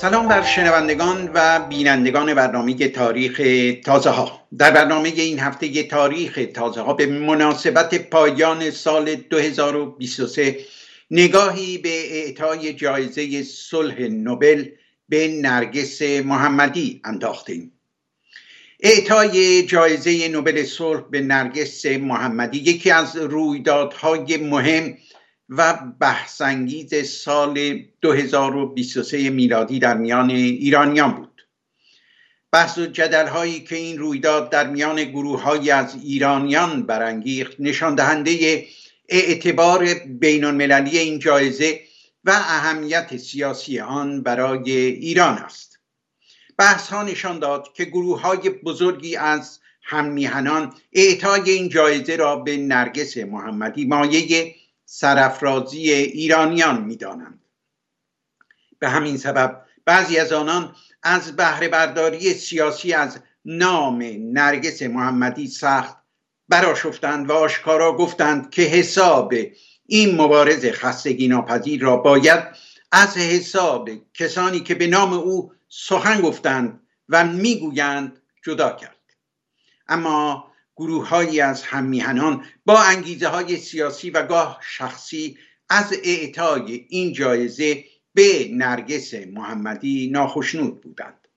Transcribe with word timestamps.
سلام 0.00 0.28
بر 0.28 0.42
شنوندگان 0.42 1.30
و 1.34 1.60
بینندگان 1.68 2.34
برنامه 2.34 2.88
تاریخ 2.88 3.42
تازه 3.84 4.10
ها 4.10 4.48
در 4.58 4.70
برنامه 4.70 5.08
این 5.08 5.38
هفته 5.38 5.82
تاریخ 5.82 6.40
تازه 6.54 6.80
ها 6.80 6.92
به 6.92 7.06
مناسبت 7.06 7.94
پایان 7.94 8.70
سال 8.70 9.14
2023 9.14 10.58
نگاهی 11.10 11.78
به 11.78 12.22
اعطای 12.22 12.72
جایزه 12.72 13.42
صلح 13.42 14.00
نوبل 14.00 14.64
به 15.08 15.28
نرگس 15.28 16.02
محمدی 16.02 17.00
انداختیم. 17.04 17.72
اعطای 18.80 19.62
جایزه 19.62 20.28
نوبل 20.28 20.64
صلح 20.64 21.00
به 21.10 21.20
نرگس 21.20 21.86
محمدی 21.86 22.58
یکی 22.58 22.90
از 22.90 23.16
رویدادهای 23.16 24.36
مهم 24.36 24.96
و 25.50 25.74
بحثانگیز 26.00 27.10
سال 27.10 27.78
2023 28.00 29.30
میلادی 29.30 29.78
در 29.78 29.96
میان 29.96 30.30
ایرانیان 30.30 31.12
بود. 31.12 31.46
بحث 32.52 32.78
و 32.78 32.86
جدل 32.86 33.26
هایی 33.26 33.60
که 33.60 33.76
این 33.76 33.98
رویداد 33.98 34.50
در 34.50 34.66
میان 34.66 35.04
گروه 35.04 35.42
های 35.42 35.70
از 35.70 35.94
ایرانیان 36.02 36.82
برانگیخت 36.82 37.56
نشان 37.58 37.94
دهنده 37.94 38.66
اعتبار 39.08 39.94
بین 39.94 40.44
المللی 40.44 40.98
این 40.98 41.18
جایزه 41.18 41.80
و 42.24 42.30
اهمیت 42.30 43.16
سیاسی 43.16 43.80
آن 43.80 44.22
برای 44.22 44.72
ایران 44.72 45.38
است. 45.38 45.78
بحث 46.58 46.88
ها 46.88 47.02
نشان 47.02 47.38
داد 47.38 47.72
که 47.74 47.84
گروه 47.84 48.20
های 48.20 48.50
بزرگی 48.50 49.16
از 49.16 49.60
هممیهنان 49.82 50.74
اعطای 50.92 51.50
این 51.50 51.68
جایزه 51.68 52.16
را 52.16 52.36
به 52.36 52.56
نرگس 52.56 53.16
محمدی 53.16 53.84
مایه 53.84 54.54
سرافرازی 54.92 55.92
ایرانیان 55.92 56.82
می‌دانند. 56.82 57.44
به 58.78 58.88
همین 58.88 59.16
سبب 59.16 59.62
بعضی 59.84 60.18
از 60.18 60.32
آنان 60.32 60.74
از 61.02 61.36
بهره 61.36 61.68
برداری 61.68 62.34
سیاسی 62.34 62.92
از 62.92 63.18
نام 63.44 64.02
نرگس 64.18 64.82
محمدی 64.82 65.46
سخت 65.46 65.96
براشفتند 66.48 67.30
و 67.30 67.32
آشکارا 67.32 67.96
گفتند 67.96 68.50
که 68.50 68.62
حساب 68.62 69.34
این 69.86 70.20
مبارز 70.20 70.66
خستگی 70.66 71.28
ناپذیر 71.28 71.82
را 71.82 71.96
باید 71.96 72.44
از 72.92 73.16
حساب 73.16 73.90
کسانی 74.14 74.60
که 74.60 74.74
به 74.74 74.86
نام 74.86 75.12
او 75.12 75.52
سخن 75.68 76.20
گفتند 76.20 76.80
و 77.08 77.26
می‌گویند 77.26 78.22
جدا 78.42 78.70
کرد. 78.72 78.96
اما 79.88 80.49
گروههایی 80.80 81.40
از 81.40 81.62
هممیهنان 81.62 82.44
با 82.66 82.82
انگیزه 82.82 83.28
های 83.28 83.56
سیاسی 83.56 84.10
و 84.10 84.26
گاه 84.26 84.60
شخصی 84.62 85.38
از 85.68 85.94
اعطای 86.04 86.86
این 86.88 87.12
جایزه 87.12 87.84
به 88.14 88.48
نرگس 88.52 89.14
محمدی 89.14 90.10
ناخشنود 90.10 90.80
بودند. 90.80 91.28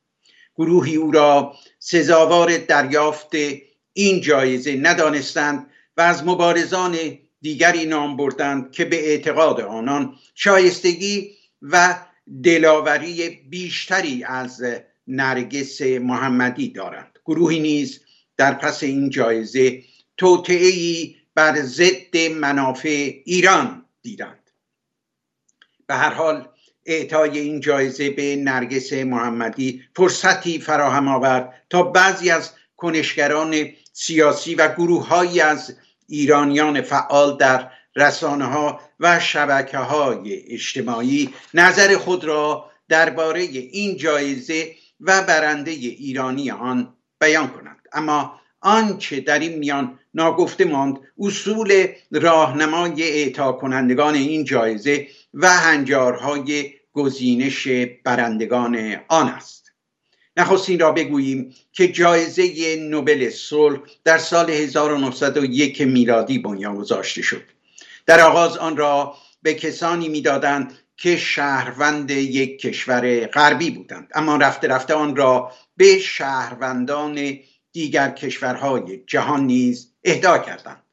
گروهی 0.55 0.95
او 0.95 1.11
را 1.11 1.55
سزاوار 1.79 2.57
دریافت 2.57 3.31
این 3.93 4.21
جایزه 4.21 4.75
ندانستند 4.75 5.67
و 5.97 6.01
از 6.01 6.23
مبارزان 6.27 6.97
دیگری 7.41 7.85
نام 7.85 8.17
بردند 8.17 8.71
که 8.71 8.85
به 8.85 9.09
اعتقاد 9.09 9.61
آنان 9.61 10.15
شایستگی 10.35 11.31
و 11.61 11.99
دلاوری 12.43 13.29
بیشتری 13.29 14.23
از 14.23 14.61
نرگس 15.07 15.81
محمدی 15.81 16.69
دارند. 16.69 17.19
گروهی 17.25 17.59
نیز 17.59 17.99
در 18.37 18.53
پس 18.53 18.83
این 18.83 19.09
جایزه 19.09 19.83
توطعهای 20.17 21.15
بر 21.35 21.61
ضد 21.61 22.17
منافع 22.17 23.13
ایران 23.25 23.85
دیدند. 24.01 24.49
به 25.87 25.95
هر 25.95 26.13
حال 26.13 26.47
اعطای 26.85 27.39
این 27.39 27.59
جایزه 27.59 28.09
به 28.09 28.35
نرگس 28.35 28.93
محمدی 28.93 29.83
فرصتی 29.95 30.59
فراهم 30.59 31.07
آورد 31.07 31.53
تا 31.69 31.83
بعضی 31.83 32.29
از 32.29 32.51
کنشگران 32.77 33.69
سیاسی 33.93 34.55
و 34.55 34.73
گروههایی 34.75 35.41
از 35.41 35.75
ایرانیان 36.07 36.81
فعال 36.81 37.37
در 37.37 37.71
رسانه 37.95 38.45
ها 38.45 38.81
و 38.99 39.19
شبکه 39.19 39.77
های 39.77 40.53
اجتماعی 40.53 41.33
نظر 41.53 41.97
خود 41.97 42.23
را 42.23 42.71
درباره 42.89 43.41
این 43.41 43.97
جایزه 43.97 44.75
و 44.99 45.21
برنده 45.21 45.71
ایرانی 45.71 46.51
آن 46.51 46.93
بیان 47.19 47.47
کنند. 47.47 47.82
اما 47.93 48.39
آنچه 48.61 49.19
در 49.19 49.39
این 49.39 49.59
میان 49.59 49.99
ناگفته 50.13 50.65
ماند 50.65 50.99
اصول 51.19 51.87
راهنمای 52.11 53.03
اعطا 53.03 53.51
کنندگان 53.51 54.15
این 54.15 54.43
جایزه 54.43 55.07
و 55.33 55.49
هنجارهای 55.49 56.73
گزینش 56.93 57.67
برندگان 58.03 58.95
آن 59.07 59.27
است. 59.27 59.71
نخستین 60.37 60.79
را 60.79 60.91
بگوییم 60.91 61.55
که 61.71 61.87
جایزه 61.87 62.75
نوبل 62.75 63.29
صلح 63.29 63.79
در 64.03 64.17
سال 64.17 64.49
1901 64.49 65.81
میلادی 65.81 66.39
بنیان 66.39 66.75
گذاشته 66.75 67.21
شد. 67.21 67.41
در 68.05 68.21
آغاز 68.21 68.57
آن 68.57 68.77
را 68.77 69.15
به 69.41 69.53
کسانی 69.53 70.09
می‌دادند 70.09 70.77
که 70.97 71.17
شهروند 71.17 72.11
یک 72.11 72.59
کشور 72.59 73.25
غربی 73.25 73.69
بودند 73.69 74.07
اما 74.15 74.35
رفته 74.35 74.67
رفته 74.67 74.93
آن 74.93 75.15
را 75.15 75.51
به 75.77 75.99
شهروندان 75.99 77.39
دیگر 77.73 78.09
کشورهای 78.09 79.03
جهان 79.07 79.45
نیز 79.45 79.91
اهدا 80.03 80.37
کردند. 80.37 80.83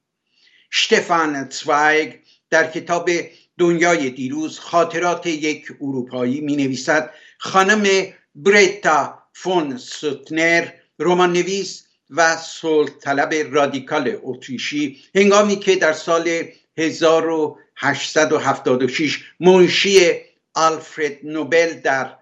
شتفان 0.72 1.48
تسوایگ 1.48 2.14
در 2.50 2.70
کتاب 2.70 3.10
دنیای 3.58 4.10
دیروز 4.10 4.58
خاطرات 4.58 5.26
یک 5.26 5.72
اروپایی 5.80 6.40
می 6.40 6.56
نویسد 6.56 7.10
خانم 7.38 8.12
بریتا 8.34 9.22
فون 9.32 9.76
سوتنر 9.76 10.68
رمان 10.98 11.32
نویس 11.32 11.86
و 12.10 12.36
صلح 12.36 12.90
طلب 12.90 13.34
رادیکال 13.50 14.18
اتریشی 14.22 15.02
هنگامی 15.14 15.56
که 15.56 15.76
در 15.76 15.92
سال 15.92 16.44
1876 16.78 19.24
منشی 19.40 20.10
آلفرد 20.54 21.18
نوبل 21.24 21.72
در 21.72 22.16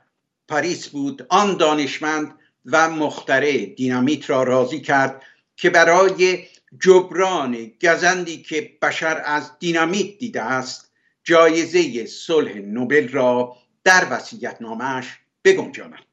پاریس 0.49 0.89
بود. 0.89 1.27
آن 1.29 1.57
دانشمند 1.57 2.39
و 2.65 2.91
مختره 2.91 3.67
دینامیت 3.67 4.31
را 4.31 4.43
راضی 4.43 4.81
کرد 4.81 5.23
که 5.57 5.71
برای 5.71 6.47
جبران 6.81 7.73
گزندی 7.83 8.43
که 8.43 8.73
بشر 8.83 9.23
از 9.25 9.51
دینامیت 9.59 10.19
دیده 10.19 10.43
است 10.43 10.91
جایزه 11.25 12.07
صلح 12.07 12.59
نوبل 12.59 13.09
را 13.09 13.57
در 13.85 14.07
وسیعت 14.11 14.63
نامش 14.63 15.19
بگنجاند. 15.45 16.05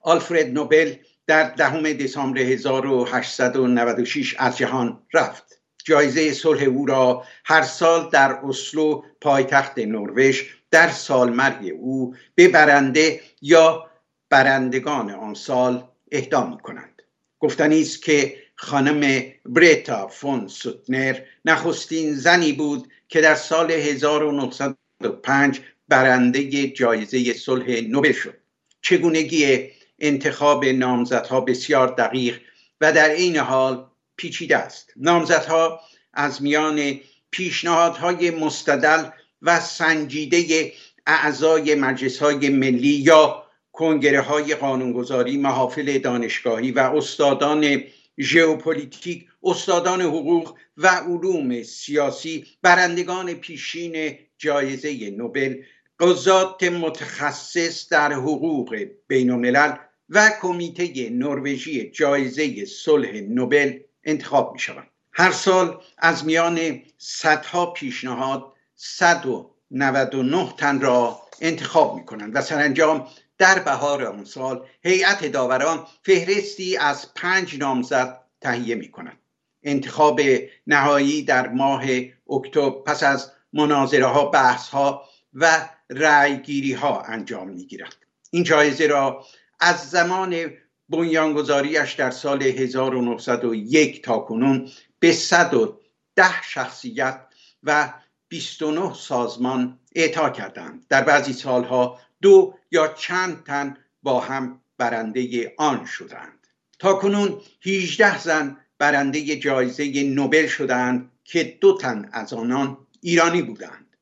آلفرد 0.00 0.46
نوبل 0.46 0.94
در 1.26 1.50
دهم 1.50 1.92
دسامبر 1.92 2.38
1896 2.40 4.34
از 4.38 4.58
جهان 4.58 5.02
رفت. 5.14 5.60
جایزه 5.84 6.32
صلح 6.32 6.62
او 6.62 6.86
را 6.86 7.24
هر 7.44 7.62
سال 7.62 8.10
در 8.10 8.32
اسلو 8.44 9.02
پایتخت 9.20 9.78
نروژ 9.78 10.42
در 10.70 10.88
سال 10.88 11.32
مرگ 11.32 11.72
او 11.80 12.14
به 12.34 12.48
برنده 12.48 13.20
یا 13.42 13.90
برندگان 14.36 15.10
آن 15.10 15.34
سال 15.34 15.88
اهدا 16.12 16.46
می 16.46 16.58
کنند 16.58 17.02
گفتنی 17.38 17.80
است 17.80 18.02
که 18.02 18.36
خانم 18.56 19.22
بریتا 19.46 20.08
فون 20.08 20.48
سوتنر 20.48 21.20
نخستین 21.44 22.14
زنی 22.14 22.52
بود 22.52 22.88
که 23.08 23.20
در 23.20 23.34
سال 23.34 23.70
1905 23.70 25.60
برنده 25.88 26.68
جایزه 26.68 27.32
صلح 27.32 27.80
نوبل 27.80 28.12
شد. 28.12 28.34
چگونگی 28.82 29.68
انتخاب 29.98 30.64
نامزدها 30.64 31.40
بسیار 31.40 31.88
دقیق 31.88 32.40
و 32.80 32.92
در 32.92 33.08
این 33.08 33.36
حال 33.36 33.86
پیچیده 34.16 34.56
است. 34.56 34.92
نامزدها 34.96 35.80
از 36.12 36.42
میان 36.42 37.00
پیشنهادهای 37.30 38.30
مستدل 38.30 39.04
و 39.42 39.60
سنجیده 39.60 40.72
اعضای 41.06 41.74
مجلس 41.74 42.18
های 42.18 42.48
ملی 42.48 42.88
یا 42.88 43.45
کنگره 43.76 44.20
های 44.20 44.54
قانونگذاری 44.54 45.36
محافل 45.36 45.98
دانشگاهی 45.98 46.72
و 46.72 46.78
استادان 46.78 47.82
ژئوپلیتیک 48.20 49.28
استادان 49.42 50.00
حقوق 50.02 50.54
و 50.76 50.86
علوم 50.86 51.62
سیاسی 51.62 52.46
برندگان 52.62 53.34
پیشین 53.34 54.18
جایزه 54.38 55.10
نوبل 55.10 55.62
قضات 56.00 56.62
متخصص 56.62 57.88
در 57.88 58.12
حقوق 58.12 58.86
بین 59.08 59.30
الملل 59.30 59.72
و 60.08 60.30
کمیته 60.42 61.10
نروژی 61.10 61.90
جایزه 61.90 62.64
صلح 62.64 63.20
نوبل 63.20 63.78
انتخاب 64.04 64.52
می 64.52 64.58
شوند 64.58 64.86
هر 65.12 65.30
سال 65.30 65.80
از 65.98 66.24
میان 66.24 66.82
صدها 66.98 67.66
پیشنهاد 67.66 68.52
199 68.74 70.54
تن 70.58 70.80
را 70.80 71.20
انتخاب 71.40 71.96
می 71.96 72.04
کنند 72.04 72.36
و 72.36 72.40
سرانجام 72.40 73.08
در 73.38 73.58
بهار 73.58 74.04
آن 74.04 74.24
سال 74.24 74.66
هیئت 74.82 75.26
داوران 75.26 75.86
فهرستی 76.02 76.76
از 76.76 77.14
پنج 77.14 77.58
نامزد 77.58 78.20
تهیه 78.40 78.74
می 78.74 78.90
کند 78.90 79.18
انتخاب 79.62 80.20
نهایی 80.66 81.22
در 81.22 81.48
ماه 81.48 81.84
اکتبر 82.30 82.82
پس 82.86 83.02
از 83.02 83.32
مناظره 83.52 84.06
ها 84.06 84.24
بحث 84.24 84.68
ها 84.68 85.04
و 85.34 85.68
رأیگیری 85.90 86.72
ها 86.72 87.00
انجام 87.00 87.48
می 87.48 87.66
گیرد 87.66 87.96
این 88.30 88.44
جایزه 88.44 88.86
را 88.86 89.24
از 89.60 89.90
زمان 89.90 90.50
بنیانگذاریش 90.88 91.92
در 91.92 92.10
سال 92.10 92.42
1901 92.42 94.04
تا 94.04 94.18
کنون 94.18 94.70
به 94.98 95.12
110 95.12 96.42
شخصیت 96.42 97.20
و 97.62 97.92
29 98.28 98.94
سازمان 98.94 99.78
اعطا 99.94 100.30
کردند. 100.30 100.86
در 100.88 101.04
بعضی 101.04 101.32
سالها 101.32 102.00
دو 102.26 102.54
یا 102.70 102.88
چند 102.88 103.44
تن 103.44 103.76
با 104.02 104.20
هم 104.20 104.60
برنده 104.78 105.54
آن 105.56 105.86
شدند. 105.86 106.46
تا 106.78 106.92
کنون 106.94 107.40
18 107.62 108.18
زن 108.18 108.56
برنده 108.78 109.36
جایزه 109.36 110.02
نوبل 110.02 110.46
شدند 110.46 111.10
که 111.24 111.58
دو 111.60 111.78
تن 111.78 112.08
از 112.12 112.32
آنان 112.32 112.78
ایرانی 113.00 113.42
بودند. 113.42 113.96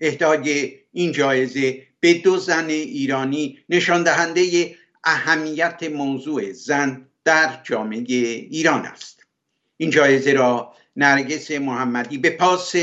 اهدای 0.00 0.74
این 0.92 1.12
جایزه 1.12 1.82
به 2.00 2.14
دو 2.14 2.36
زن 2.36 2.68
ایرانی 2.68 3.58
نشان 3.68 4.02
دهنده 4.02 4.74
اهمیت 5.04 5.82
موضوع 5.82 6.52
زن 6.52 7.08
در 7.24 7.60
جامعه 7.62 8.04
ایران 8.50 8.86
است. 8.86 9.26
این 9.76 9.90
جایزه 9.90 10.32
را 10.32 10.74
نرگس 10.96 11.50
محمدی 11.50 12.18
به 12.18 12.30
پاس 12.30 12.74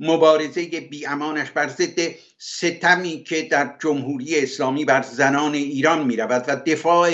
مبارزه 0.00 0.66
بیامانش 0.66 1.50
بر 1.50 1.68
ضد 1.68 1.98
ستمی 2.38 3.24
که 3.24 3.42
در 3.42 3.76
جمهوری 3.82 4.38
اسلامی 4.38 4.84
بر 4.84 5.02
زنان 5.02 5.54
ایران 5.54 6.06
می 6.06 6.16
رود 6.16 6.44
و 6.48 6.56
دفاع 6.56 7.10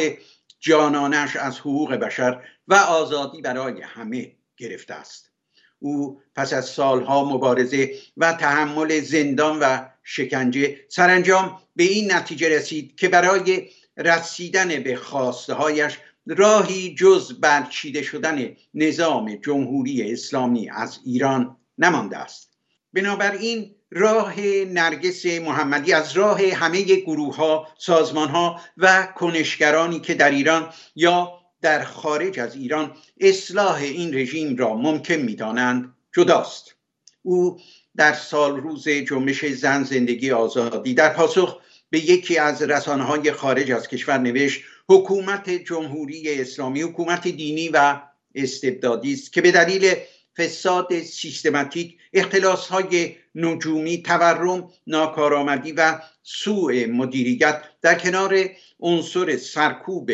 جانانش 0.60 1.36
از 1.36 1.58
حقوق 1.60 1.94
بشر 1.94 2.42
و 2.68 2.74
آزادی 2.74 3.42
برای 3.42 3.82
همه 3.82 4.32
گرفته 4.56 4.94
است. 4.94 5.30
او 5.78 6.22
پس 6.34 6.52
از 6.52 6.66
سالها 6.66 7.24
مبارزه 7.24 7.94
و 8.16 8.32
تحمل 8.32 9.00
زندان 9.00 9.58
و 9.58 9.88
شکنجه 10.02 10.80
سرانجام 10.88 11.58
به 11.76 11.84
این 11.84 12.12
نتیجه 12.12 12.48
رسید 12.48 12.96
که 12.96 13.08
برای 13.08 13.68
رسیدن 13.96 14.82
به 14.82 14.96
خواسته 14.96 15.54
هایش 15.54 15.98
راهی 16.26 16.94
جز 16.94 17.40
برچیده 17.40 18.02
شدن 18.02 18.56
نظام 18.74 19.36
جمهوری 19.36 20.12
اسلامی 20.12 20.70
از 20.70 20.98
ایران 21.04 21.56
نمانده 21.78 22.18
است. 22.18 22.55
بنابراین 22.96 23.74
راه 23.90 24.40
نرگس 24.40 25.26
محمدی 25.26 25.92
از 25.92 26.12
راه 26.12 26.42
همه 26.42 26.82
گروه 26.82 27.36
ها 27.36 27.68
سازمان 27.78 28.28
ها 28.28 28.60
و 28.76 29.08
کنشگرانی 29.16 30.00
که 30.00 30.14
در 30.14 30.30
ایران 30.30 30.72
یا 30.94 31.32
در 31.62 31.84
خارج 31.84 32.40
از 32.40 32.56
ایران 32.56 32.96
اصلاح 33.20 33.76
این 33.76 34.14
رژیم 34.14 34.56
را 34.56 34.74
ممکن 34.74 35.14
می‌دانند 35.14 35.94
جداست. 36.16 36.74
او 37.22 37.60
در 37.96 38.12
سال 38.12 38.56
روز 38.56 38.88
جنبش 38.88 39.44
زن 39.44 39.82
زندگی 39.82 40.30
آزادی 40.30 40.94
در 40.94 41.08
پاسخ 41.08 41.60
به 41.90 41.98
یکی 41.98 42.38
از 42.38 42.62
رسانه 42.62 43.04
های 43.04 43.32
خارج 43.32 43.72
از 43.72 43.88
کشور 43.88 44.18
نوشت 44.18 44.62
حکومت 44.88 45.50
جمهوری 45.50 46.40
اسلامی 46.40 46.82
حکومت 46.82 47.28
دینی 47.28 47.68
و 47.68 48.00
استبدادی 48.34 49.12
است 49.12 49.32
که 49.32 49.40
به 49.40 49.50
دلیل 49.50 49.94
فساد 50.36 51.00
سیستماتیک 51.00 51.98
اختلاس 52.12 52.68
های 52.68 53.16
نجومی 53.34 54.02
تورم 54.02 54.70
ناکارآمدی 54.86 55.72
و 55.72 55.98
سوء 56.22 56.86
مدیریت 56.86 57.62
در 57.82 57.94
کنار 57.94 58.38
عنصر 58.80 59.36
سرکوب 59.36 60.10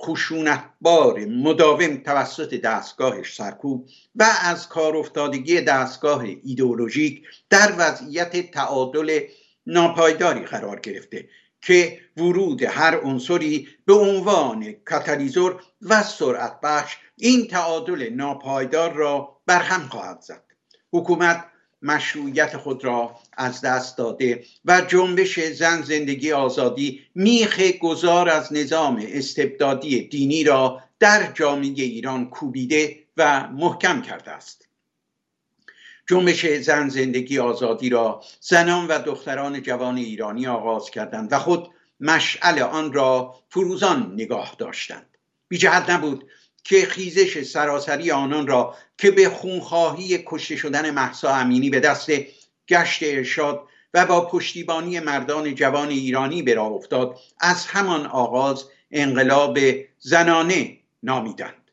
خشونتبار 0.00 1.24
مداوم 1.24 1.96
توسط 1.96 2.54
دستگاهش 2.54 3.36
سرکوب 3.36 3.88
و 4.16 4.26
از 4.42 4.68
کار 4.68 4.96
افتادگی 4.96 5.60
دستگاه 5.60 6.24
ایدئولوژیک 6.42 7.22
در 7.50 7.74
وضعیت 7.78 8.50
تعادل 8.50 9.20
ناپایداری 9.66 10.40
قرار 10.40 10.80
گرفته 10.80 11.28
که 11.62 12.00
ورود 12.16 12.62
هر 12.62 13.00
عنصری 13.00 13.68
به 13.86 13.94
عنوان 13.94 14.72
کاتالیزور 14.72 15.62
و 15.82 16.02
سرعت 16.02 16.60
بخش 16.62 16.96
این 17.16 17.46
تعادل 17.46 18.08
ناپایدار 18.08 18.92
را 18.92 19.41
برهم 19.52 19.88
خواهد 19.88 20.20
زد. 20.20 20.42
حکومت 20.92 21.44
مشروعیت 21.82 22.56
خود 22.56 22.84
را 22.84 23.16
از 23.32 23.60
دست 23.60 23.98
داده 23.98 24.44
و 24.64 24.80
جنبش 24.80 25.40
زن 25.40 25.82
زندگی 25.82 26.32
آزادی 26.32 27.00
میخ 27.14 27.60
گذار 27.60 28.28
از 28.28 28.52
نظام 28.52 29.02
استبدادی 29.08 30.08
دینی 30.08 30.44
را 30.44 30.80
در 30.98 31.32
جامعه 31.32 31.68
ایران 31.68 32.30
کوبیده 32.30 32.98
و 33.16 33.48
محکم 33.48 34.02
کرده 34.02 34.30
است. 34.30 34.68
جنبش 36.06 36.46
زن 36.46 36.88
زندگی 36.88 37.38
آزادی 37.38 37.88
را 37.88 38.22
زنان 38.40 38.86
و 38.86 38.98
دختران 38.98 39.62
جوان 39.62 39.96
ایرانی 39.96 40.46
آغاز 40.46 40.90
کردند 40.90 41.32
و 41.32 41.38
خود 41.38 41.68
مشعل 42.00 42.58
آن 42.58 42.92
را 42.92 43.34
فروزان 43.48 44.12
نگاه 44.14 44.54
داشتند. 44.58 45.18
بی 45.48 45.58
جهت 45.58 45.90
نبود 45.90 46.30
که 46.64 46.86
خیزش 46.86 47.42
سراسری 47.42 48.10
آنان 48.10 48.46
را 48.46 48.76
که 48.98 49.10
به 49.10 49.28
خونخواهی 49.28 50.22
کشته 50.26 50.56
شدن 50.56 50.90
محسا 50.90 51.34
امینی 51.34 51.70
به 51.70 51.80
دست 51.80 52.10
گشت 52.68 53.02
ارشاد 53.02 53.68
و 53.94 54.06
با 54.06 54.26
پشتیبانی 54.26 55.00
مردان 55.00 55.54
جوان 55.54 55.88
ایرانی 55.88 56.42
به 56.42 56.54
راه 56.54 56.72
افتاد 56.72 57.18
از 57.40 57.66
همان 57.66 58.06
آغاز 58.06 58.64
انقلاب 58.90 59.58
زنانه 59.98 60.78
نامیدند. 61.02 61.70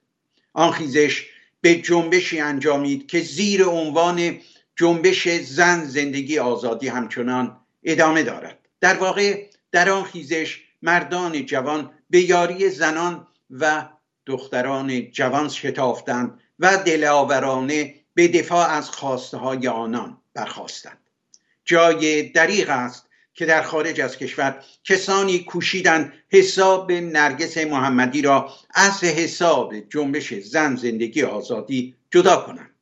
آن 0.53 0.71
خیزش 0.71 1.25
به 1.61 1.75
جنبشی 1.75 2.39
انجامید 2.39 3.07
که 3.07 3.19
زیر 3.19 3.63
عنوان 3.63 4.39
جنبش 4.75 5.29
زن 5.29 5.85
زندگی 5.85 6.39
آزادی 6.39 6.87
همچنان 6.87 7.57
ادامه 7.83 8.23
دارد. 8.23 8.57
در 8.81 8.93
واقع 8.93 9.45
در 9.71 9.89
آن 9.89 10.03
خیزش 10.03 10.61
مردان 10.81 11.45
جوان 11.45 11.91
به 12.09 12.21
یاری 12.21 12.69
زنان 12.69 13.27
و 13.49 13.89
دختران 14.29 15.11
جوان 15.11 15.49
شتافتند 15.49 16.39
و 16.59 16.77
دلاورانه 16.77 17.95
به 18.13 18.27
دفاع 18.27 18.69
از 18.69 18.89
خواسته 18.89 19.37
های 19.37 19.67
آنان 19.67 20.17
برخواستند 20.33 20.99
جای 21.65 22.23
دریغ 22.23 22.69
است 22.69 23.09
که 23.33 23.45
در 23.45 23.61
خارج 23.61 24.01
از 24.01 24.17
کشور 24.17 24.63
کسانی 24.83 25.39
کوشیدند 25.39 26.13
حساب 26.29 26.91
نرگس 26.91 27.57
محمدی 27.57 28.21
را 28.21 28.53
از 28.73 29.03
حساب 29.03 29.79
جنبش 29.79 30.33
زن 30.33 30.75
زندگی 30.75 31.23
آزادی 31.23 31.95
جدا 32.11 32.37
کنند. 32.37 32.75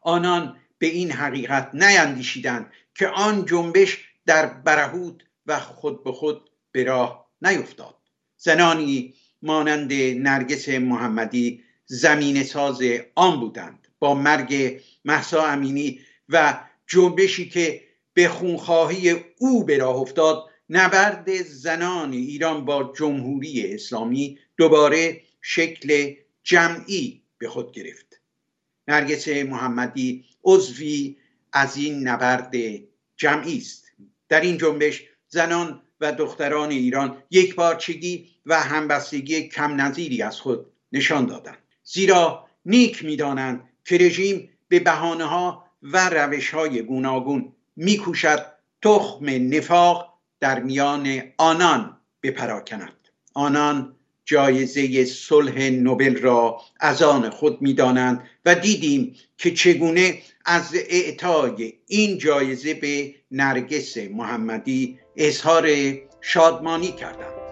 آنان 0.00 0.56
به 0.78 0.86
این 0.86 1.12
حقیقت 1.12 1.70
نیندیشیدند 1.74 2.70
که 2.94 3.08
آن 3.08 3.44
جنبش 3.44 3.98
در 4.26 4.46
برهود 4.46 5.24
و 5.46 5.60
خود 5.60 6.04
به 6.04 6.12
خود 6.12 6.50
به 6.72 6.84
راه 6.84 7.30
نیفتاد 7.42 7.94
زنانی 8.36 9.14
مانند 9.42 9.92
نرگس 9.92 10.68
محمدی 10.68 11.62
زمین 11.84 12.42
ساز 12.42 12.82
آن 13.14 13.40
بودند. 13.40 13.88
با 13.98 14.14
مرگ 14.14 14.80
محسا 15.04 15.46
امینی 15.46 16.00
و 16.28 16.60
جنبشی 16.86 17.48
که 17.48 17.80
به 18.14 18.28
خونخواهی 18.28 19.24
او 19.38 19.64
به 19.64 19.78
راه 19.78 19.96
افتاد 19.96 20.44
نبرد 20.70 21.42
زنان 21.42 22.12
ایران 22.12 22.64
با 22.64 22.92
جمهوری 22.96 23.74
اسلامی 23.74 24.38
دوباره 24.56 25.20
شکل 25.40 26.14
جمعی 26.42 27.22
به 27.38 27.48
خود 27.48 27.72
گرفت. 27.72 28.20
نرگس 28.88 29.28
محمدی 29.28 30.24
عضوی 30.44 31.16
از 31.52 31.76
این 31.76 32.08
نبرد 32.08 32.54
جمعی 33.16 33.56
است. 33.56 33.84
در 34.28 34.40
این 34.40 34.58
جنبش 34.58 35.02
زنان 35.28 35.82
و 36.00 36.12
دختران 36.12 36.70
ایران 36.70 37.22
یک 37.30 37.54
بارچگی 37.54 38.28
و 38.46 38.60
همبستگی 38.60 39.48
کم 39.48 39.80
نظیری 39.80 40.22
از 40.22 40.40
خود 40.40 40.66
نشان 40.92 41.26
دادند. 41.26 41.58
زیرا 41.84 42.46
نیک 42.66 43.04
می‌دانند 43.04 43.68
که 43.84 43.98
رژیم 43.98 44.48
به 44.68 44.80
بحانه 44.80 45.24
ها 45.24 45.64
و 45.82 46.08
روش 46.08 46.50
های 46.50 46.82
گوناگون 46.82 47.52
میکوشد 47.76 48.46
تخم 48.82 49.26
نفاق 49.28 50.18
در 50.40 50.60
میان 50.60 51.22
آنان 51.38 51.96
بپراکند. 52.22 53.08
آنان 53.34 53.96
جایزه 54.24 55.04
صلح 55.04 55.70
نوبل 55.70 56.16
را 56.16 56.60
از 56.80 57.02
آن 57.02 57.30
خود 57.30 57.62
می‌دانند 57.62 58.28
و 58.44 58.54
دیدیم 58.54 59.16
که 59.38 59.50
چگونه 59.50 60.18
از 60.44 60.74
اعطای 60.74 61.72
این 61.86 62.18
جایزه 62.18 62.74
به 62.74 63.14
نرگس 63.30 63.96
محمدی 63.96 64.98
اظهار 65.16 65.68
شادمانی 66.20 66.92
کردند. 66.92 67.51